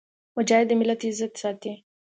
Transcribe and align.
مجاهد 0.37 0.65
د 0.69 0.71
ملت 0.79 1.01
عزت 1.09 1.33
ساتي. 1.41 1.73